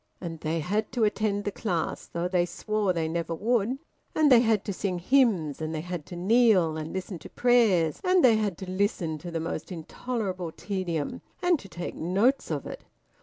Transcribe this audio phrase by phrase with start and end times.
[0.19, 3.77] And they had to attend the class, though they swore they never would,
[4.15, 8.01] and they had to sing hymns, and they had to kneel and listen to prayers,
[8.03, 12.65] and they had to listen to the most intolerable tedium, and to take notes of
[12.65, 12.83] it.